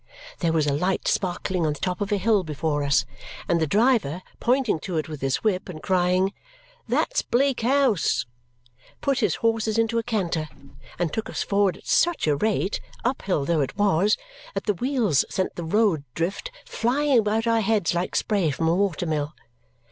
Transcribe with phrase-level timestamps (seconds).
[0.39, 3.05] There was a light sparkling on the top of a hill before us,
[3.47, 6.33] and the driver, pointing to it with his whip and crying,
[6.87, 8.25] "That's Bleak House!"
[9.01, 10.49] put his horses into a canter
[10.97, 14.17] and took us forward at such a rate, uphill though it was,
[14.55, 18.75] that the wheels sent the road drift flying about our heads like spray from a
[18.75, 19.35] water mill.